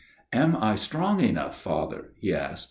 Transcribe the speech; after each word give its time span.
"* 0.29 0.33
Am 0.43 0.55
I 0.59 0.77
strong 0.77 1.21
enough, 1.23 1.55
Father?' 1.61 2.11
he 2.19 2.33
asked. 2.33 2.59